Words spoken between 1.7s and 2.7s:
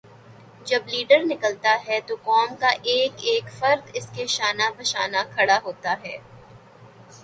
ہے تو قوم کا